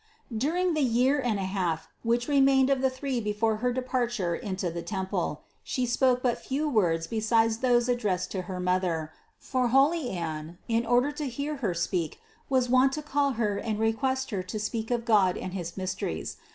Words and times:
During 0.35 0.73
the 0.73 0.81
year 0.81 1.19
and 1.21 1.37
a 1.37 1.43
half, 1.43 1.87
which 2.01 2.27
remained 2.27 2.71
of 2.71 2.81
the 2.81 2.89
three 2.89 3.19
before 3.21 3.57
her 3.57 3.71
departure 3.71 4.33
into 4.35 4.71
the 4.71 4.81
temple, 4.81 5.43
She 5.63 5.85
spoke 5.85 6.23
but 6.23 6.43
few 6.43 6.67
words 6.67 7.05
beside 7.05 7.51
those 7.61 7.87
ad 7.87 7.99
dressed 7.99 8.31
to 8.31 8.41
her 8.49 8.59
mother; 8.59 9.13
for 9.37 9.67
holy 9.67 10.09
Anne, 10.09 10.57
in 10.67 10.87
order 10.87 11.11
to 11.11 11.27
hear 11.27 11.53
THE 11.53 11.59
CONCEPTION 11.59 11.87
315 11.87 12.09
Her 12.09 12.09
speak, 12.09 12.21
was 12.49 12.67
wont 12.69 12.93
to 12.93 13.03
call 13.03 13.33
Her 13.33 13.59
and 13.59 13.77
request 13.77 14.31
Her 14.31 14.41
to 14.41 14.59
speak 14.59 14.89
of 14.89 15.05
God 15.05 15.37
and 15.37 15.53
his 15.53 15.77
mysteries. 15.77 16.37